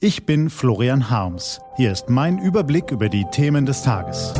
Ich 0.00 0.24
bin 0.24 0.48
Florian 0.48 1.10
Harms. 1.10 1.60
Hier 1.76 1.90
ist 1.90 2.08
mein 2.08 2.38
Überblick 2.38 2.92
über 2.92 3.08
die 3.08 3.24
Themen 3.32 3.66
des 3.66 3.82
Tages. 3.82 4.32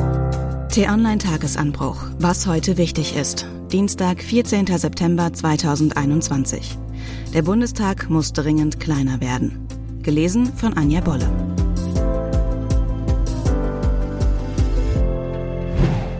T-Online 0.69 1.19
Tagesanbruch. 1.19 1.97
Was 2.21 2.47
heute 2.47 2.77
wichtig 2.77 3.17
ist. 3.17 3.45
Dienstag, 3.73 4.23
14. 4.23 4.69
September 4.69 5.33
2021. 5.33 6.79
Der 7.35 7.43
Bundestag 7.43 8.09
muss 8.09 8.33
dringend 8.33 8.79
kleiner 8.79 9.21
werden. 9.21 9.67
Gelesen 10.01 10.47
von 10.47 10.75
Anja 10.75 11.01
Bolle. 11.01 11.29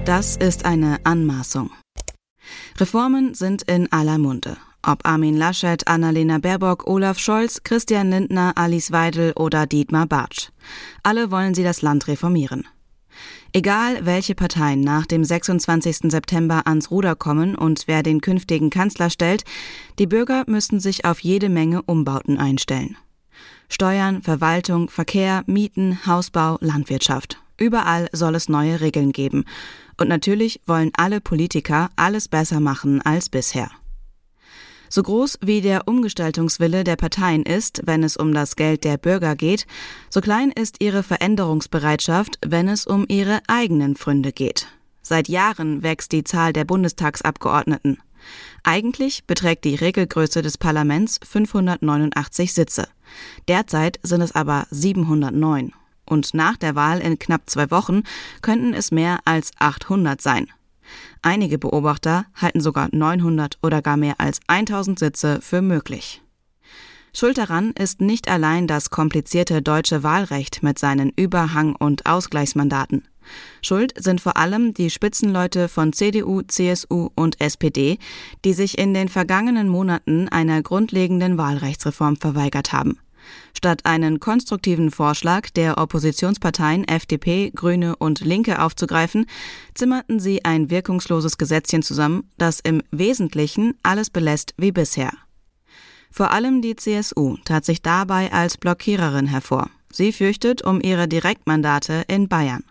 Das 0.05 0.35
ist 0.37 0.65
eine 0.65 0.99
Anmaßung. 1.05 1.71
Reformen 2.81 3.35
sind 3.35 3.63
in 3.63 3.93
aller 3.93 4.19
Munde. 4.19 4.57
Ob 4.83 5.07
Armin 5.07 5.37
Laschet, 5.37 5.87
Annalena 5.87 6.39
Baerbock, 6.39 6.87
Olaf 6.87 7.19
Scholz, 7.19 7.63
Christian 7.63 8.11
Lindner, 8.11 8.53
Alice 8.57 8.93
Weidel 8.93 9.33
oder 9.37 9.67
Dietmar 9.67 10.07
Bartsch. 10.07 10.51
Alle 11.03 11.31
wollen 11.31 11.55
sie 11.55 11.65
das 11.65 11.83
Land 11.83 12.09
reformieren. 12.09 12.67
Egal, 13.53 14.05
welche 14.05 14.35
Parteien 14.35 14.81
nach 14.81 15.07
dem 15.07 15.25
26. 15.25 16.11
September 16.11 16.67
ans 16.67 16.91
Ruder 16.91 17.17
kommen 17.17 17.55
und 17.55 17.85
wer 17.87 18.03
den 18.03 18.21
künftigen 18.21 18.71
Kanzler 18.71 19.11
stellt, 19.11 19.45
die 19.99 20.07
Bürger 20.07 20.45
müssen 20.47 20.81
sich 20.81 21.05
auf 21.05 21.21
jede 21.21 21.49
Menge 21.49 21.83
Umbauten 21.83 22.39
einstellen. 22.39 22.97
Steuern, 23.69 24.23
Verwaltung, 24.23 24.89
Verkehr, 24.91 25.43
Mieten, 25.47 26.07
Hausbau, 26.07 26.59
Landwirtschaft. 26.61 27.41
Überall 27.59 28.09
soll 28.13 28.35
es 28.35 28.49
neue 28.49 28.81
Regeln 28.81 29.13
geben. 29.13 29.45
Und 29.99 30.09
natürlich 30.09 30.61
wollen 30.67 30.93
alle 30.97 31.21
Politiker 31.21 31.91
alles 31.97 32.29
besser 32.29 32.61
machen 32.61 33.03
als 33.03 33.29
bisher. 33.29 33.71
So 34.89 35.03
groß 35.03 35.39
wie 35.43 35.61
der 35.61 35.87
Umgestaltungswille 35.87 36.85
der 36.85 36.97
Parteien 36.97 37.43
ist, 37.43 37.83
wenn 37.85 38.03
es 38.03 38.17
um 38.17 38.33
das 38.33 38.57
Geld 38.57 38.85
der 38.85 38.97
Bürger 38.97 39.37
geht, 39.37 39.67
so 40.11 40.21
klein 40.21 40.51
ist 40.51 40.77
ihre 40.81 41.03
Veränderungsbereitschaft, 41.03 42.39
wenn 42.47 42.69
es 42.69 42.87
um 42.87 43.05
ihre 43.09 43.41
eigenen 43.47 43.97
Pfründe 43.97 44.33
geht. 44.33 44.67
Seit 45.03 45.29
Jahren 45.29 45.83
wächst 45.83 46.13
die 46.13 46.25
Zahl 46.25 46.53
der 46.53 46.65
Bundestagsabgeordneten. 46.65 47.99
Eigentlich 48.63 49.25
beträgt 49.25 49.65
die 49.65 49.75
Regelgröße 49.75 50.43
des 50.43 50.59
Parlaments 50.59 51.21
589 51.23 52.53
Sitze. 52.53 52.89
Derzeit 53.47 53.99
sind 54.03 54.21
es 54.21 54.35
aber 54.35 54.67
709. 54.71 55.73
Und 56.05 56.35
nach 56.35 56.57
der 56.57 56.75
Wahl 56.75 57.01
in 57.01 57.19
knapp 57.19 57.49
zwei 57.49 57.71
Wochen 57.71 58.03
könnten 58.43 58.75
es 58.75 58.91
mehr 58.91 59.19
als 59.25 59.53
800 59.59 60.21
sein. 60.21 60.49
Einige 61.23 61.59
Beobachter 61.59 62.27
halten 62.35 62.61
sogar 62.61 62.89
900 62.93 63.59
oder 63.63 63.83
gar 63.83 63.97
mehr 63.97 64.15
als 64.19 64.41
1000 64.47 64.99
Sitze 64.99 65.41
für 65.41 65.63
möglich. 65.63 66.23
Schuld 67.13 67.39
daran 67.39 67.73
ist 67.73 68.01
nicht 68.01 68.29
allein 68.29 68.67
das 68.67 68.91
komplizierte 68.91 69.63
deutsche 69.63 70.03
Wahlrecht 70.03 70.63
mit 70.63 70.79
seinen 70.79 71.11
Überhang- 71.11 71.75
und 71.75 72.07
Ausgleichsmandaten. 72.07 73.09
Schuld 73.61 73.93
sind 74.03 74.21
vor 74.21 74.37
allem 74.37 74.73
die 74.75 74.91
Spitzenleute 74.91 75.69
von 75.69 75.93
CDU, 75.93 76.43
CSU 76.43 77.11
und 77.15 77.41
SPD, 77.41 77.99
die 78.45 78.53
sich 78.53 78.79
in 78.79 78.95
den 78.95 79.09
vergangenen 79.09 79.69
Monaten 79.69 80.29
einer 80.29 80.63
grundlegenden 80.63 81.39
Wahlrechtsreform 81.39 82.17
verweigert 82.17 82.73
haben. 82.73 82.99
Statt 83.57 83.87
einen 83.87 84.21
konstruktiven 84.21 84.91
Vorschlag 84.91 85.51
der 85.51 85.79
Oppositionsparteien 85.79 86.87
FDP, 86.87 87.51
Grüne 87.55 87.97
und 87.97 88.21
Linke 88.21 88.63
aufzugreifen, 88.63 89.27
zimmerten 89.75 90.21
sie 90.21 90.45
ein 90.45 90.71
wirkungsloses 90.71 91.39
Gesetzchen 91.39 91.83
zusammen, 91.83 92.31
das 92.39 92.61
im 92.61 92.83
Wesentlichen 92.91 93.75
alles 93.83 94.11
belässt 94.11 94.55
wie 94.57 94.73
bisher. 94.73 95.13
Vor 96.11 96.31
allem 96.31 96.63
die 96.63 96.77
CSU 96.77 97.37
tat 97.45 97.65
sich 97.65 97.83
dabei 97.83 98.33
als 98.33 98.57
Blockiererin 98.57 99.27
hervor. 99.27 99.71
Sie 99.93 100.13
fürchtet 100.13 100.63
um 100.63 100.81
ihre 100.81 101.09
Direktmandate 101.09 102.05
in 102.09 102.29
Bayern. 102.29 102.65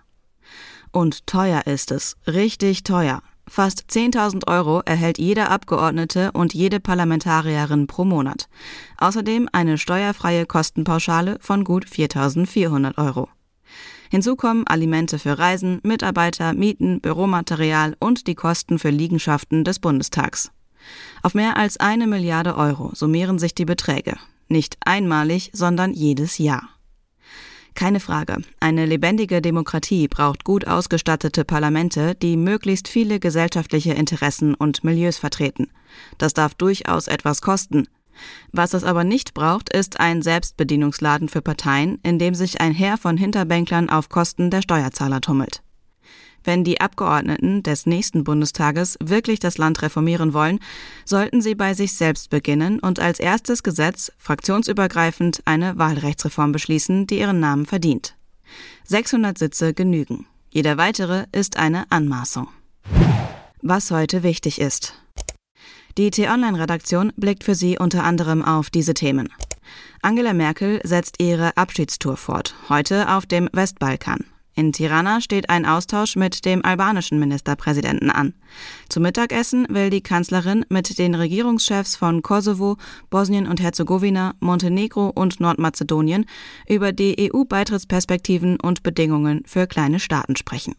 Und 0.92 1.28
teuer 1.28 1.68
ist 1.68 1.92
es, 1.92 2.16
richtig 2.26 2.84
teuer. 2.84 3.22
Fast 3.48 3.86
10.000 3.90 4.48
Euro 4.48 4.82
erhält 4.86 5.18
jeder 5.18 5.50
Abgeordnete 5.50 6.32
und 6.34 6.54
jede 6.54 6.80
Parlamentarierin 6.80 7.88
pro 7.88 8.04
Monat. 8.04 8.50
Außerdem 8.98 9.48
eine 9.52 9.78
steuerfreie 9.78 10.46
Kostenpauschale 10.46 11.38
von 11.40 11.64
gut 11.64 11.86
4.400 11.86 12.98
Euro. 12.98 13.30
Hinzu 14.10 14.36
kommen 14.36 14.68
Alimente 14.68 15.20
für 15.20 15.40
Reisen, 15.40 15.80
Mitarbeiter, 15.84 16.54
Mieten, 16.54 17.02
Büromaterial 17.02 17.96
und 18.00 18.28
die 18.28 18.36
Kosten 18.36 18.80
für 18.80 18.90
Liegenschaften 18.90 19.64
des 19.64 19.80
Bundestags. 19.80 20.52
Auf 21.24 21.34
mehr 21.34 21.58
als 21.58 21.78
eine 21.78 22.08
Milliarde 22.08 22.56
Euro 22.56 22.92
summieren 22.94 23.40
sich 23.40 23.56
die 23.56 23.66
Beträge. 23.66 24.18
Nicht 24.48 24.78
einmalig, 24.86 25.52
sondern 25.54 25.94
jedes 25.94 26.38
Jahr. 26.38 26.77
Keine 27.78 28.00
Frage. 28.00 28.38
Eine 28.60 28.88
lebendige 28.88 29.40
Demokratie 29.40 30.08
braucht 30.08 30.44
gut 30.44 30.66
ausgestattete 30.66 31.46
Parlamente, 31.46 32.16
die 32.16 32.36
möglichst 32.36 32.88
viele 32.88 33.20
gesellschaftliche 33.20 33.94
Interessen 33.94 34.56
und 34.56 34.84
Milieus 34.84 35.20
vertreten. 35.20 35.68
Das 36.18 36.34
darf 36.34 36.56
durchaus 36.56 37.08
etwas 37.08 37.44
kosten. 37.44 37.88
Was 38.52 38.74
es 38.74 38.84
aber 38.84 39.04
nicht 39.04 39.36
braucht, 39.36 39.72
ist 39.72 40.00
ein 40.00 40.24
Selbstbedienungsladen 40.24 41.30
für 41.30 41.44
Parteien, 41.44 42.00
in 42.02 42.18
dem 42.18 42.34
sich 42.34 42.60
ein 42.62 42.74
Heer 42.74 42.98
von 42.98 43.16
Hinterbänklern 43.16 43.92
auf 43.92 44.10
Kosten 44.10 44.50
der 44.50 44.64
Steuerzahler 44.64 45.22
tummelt. 45.22 45.62
Wenn 46.48 46.64
die 46.64 46.80
Abgeordneten 46.80 47.62
des 47.62 47.86
nächsten 47.86 48.24
Bundestages 48.24 48.98
wirklich 49.04 49.42
das 49.42 49.58
Land 49.58 49.82
reformieren 49.82 50.34
wollen, 50.34 50.60
sollten 51.04 51.42
sie 51.42 51.56
bei 51.56 51.74
sich 51.74 51.94
selbst 51.94 52.30
beginnen 52.30 52.80
und 52.80 53.02
als 53.02 53.20
erstes 53.20 53.64
Gesetz 53.64 54.14
fraktionsübergreifend 54.18 55.42
eine 55.44 55.78
Wahlrechtsreform 55.78 56.54
beschließen, 56.54 57.06
die 57.06 57.20
ihren 57.20 57.42
Namen 57.42 57.66
verdient. 57.66 58.16
600 58.86 59.38
Sitze 59.38 59.74
genügen. 59.74 60.26
Jeder 60.50 60.78
weitere 60.78 61.26
ist 61.34 61.58
eine 61.58 61.84
Anmaßung. 61.92 62.48
Was 63.62 63.92
heute 63.92 64.24
wichtig 64.24 64.62
ist. 64.62 64.94
Die 65.98 66.12
T-Online-Redaktion 66.12 67.12
blickt 67.18 67.44
für 67.44 67.56
Sie 67.56 67.78
unter 67.78 68.06
anderem 68.06 68.42
auf 68.42 68.70
diese 68.70 68.94
Themen. 68.94 69.28
Angela 70.02 70.32
Merkel 70.32 70.80
setzt 70.86 71.22
ihre 71.22 71.58
Abschiedstour 71.58 72.16
fort, 72.16 72.56
heute 72.70 73.14
auf 73.14 73.26
dem 73.26 73.50
Westbalkan. 73.52 74.24
In 74.58 74.74
Tirana 74.74 75.22
steht 75.22 75.52
ein 75.52 75.68
Austausch 75.68 76.16
mit 76.16 76.44
dem 76.44 76.66
albanischen 76.66 77.20
Ministerpräsidenten 77.20 78.10
an. 78.10 78.34
Zum 78.90 79.04
Mittagessen 79.04 79.68
will 79.70 79.92
die 79.92 80.02
Kanzlerin 80.02 80.66
mit 80.68 80.98
den 80.98 81.14
Regierungschefs 81.14 81.96
von 81.96 82.24
Kosovo, 82.24 82.78
Bosnien 83.12 83.46
und 83.48 83.62
Herzegowina, 83.62 84.34
Montenegro 84.40 85.10
und 85.10 85.40
Nordmazedonien 85.40 86.26
über 86.68 86.92
die 86.92 87.32
EU-Beitrittsperspektiven 87.32 88.60
und 88.60 88.82
Bedingungen 88.82 89.44
für 89.46 89.68
kleine 89.68 90.00
Staaten 90.00 90.36
sprechen. 90.36 90.74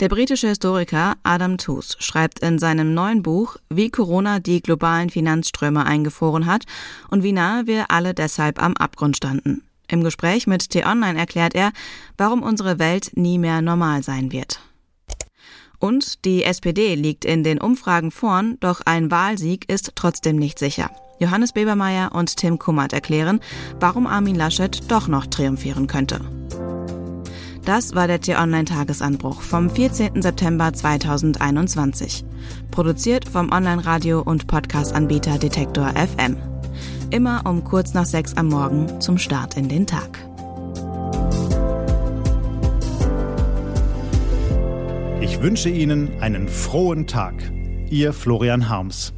Der 0.00 0.08
britische 0.08 0.48
Historiker 0.48 1.14
Adam 1.22 1.58
Tooze 1.58 1.96
schreibt 2.00 2.40
in 2.40 2.58
seinem 2.58 2.92
neuen 2.92 3.22
Buch, 3.22 3.56
wie 3.70 3.88
Corona 3.88 4.40
die 4.40 4.62
globalen 4.62 5.10
Finanzströme 5.10 5.86
eingefroren 5.86 6.46
hat 6.46 6.64
und 7.08 7.22
wie 7.22 7.30
nahe 7.30 7.68
wir 7.68 7.92
alle 7.92 8.14
deshalb 8.14 8.60
am 8.60 8.76
Abgrund 8.76 9.16
standen. 9.16 9.62
Im 9.88 10.02
Gespräch 10.02 10.46
mit 10.46 10.70
T-Online 10.70 11.18
erklärt 11.18 11.54
er, 11.54 11.72
warum 12.16 12.42
unsere 12.42 12.78
Welt 12.78 13.10
nie 13.14 13.38
mehr 13.38 13.62
normal 13.62 14.02
sein 14.02 14.32
wird. 14.32 14.60
Und 15.78 16.24
die 16.24 16.44
SPD 16.44 16.94
liegt 16.94 17.24
in 17.24 17.42
den 17.42 17.60
Umfragen 17.60 18.12
vorn, 18.12 18.56
doch 18.60 18.82
ein 18.84 19.10
Wahlsieg 19.10 19.68
ist 19.68 19.92
trotzdem 19.96 20.36
nicht 20.36 20.58
sicher. 20.58 20.90
Johannes 21.18 21.52
Bebermeier 21.52 22.12
und 22.12 22.36
Tim 22.36 22.58
Kummert 22.58 22.92
erklären, 22.92 23.40
warum 23.80 24.06
Armin 24.06 24.36
Laschet 24.36 24.90
doch 24.90 25.08
noch 25.08 25.26
triumphieren 25.26 25.86
könnte. 25.86 26.20
Das 27.64 27.94
war 27.94 28.08
der 28.08 28.20
T-Online-Tagesanbruch 28.20 29.40
vom 29.40 29.70
14. 29.70 30.20
September 30.20 30.72
2021. 30.72 32.24
Produziert 32.72 33.28
vom 33.28 33.52
Online-Radio- 33.52 34.22
und 34.22 34.48
Podcast-Anbieter 34.48 35.38
Detektor 35.38 35.92
FM 35.94 36.51
immer 37.12 37.42
um 37.44 37.62
kurz 37.62 37.94
nach 37.94 38.06
sechs 38.06 38.36
am 38.36 38.48
Morgen 38.48 39.00
zum 39.00 39.18
Start 39.18 39.56
in 39.56 39.68
den 39.68 39.86
Tag. 39.86 40.18
Ich 45.20 45.40
wünsche 45.40 45.68
Ihnen 45.68 46.20
einen 46.20 46.48
frohen 46.48 47.06
Tag. 47.06 47.34
Ihr 47.90 48.12
Florian 48.12 48.68
Harms. 48.68 49.12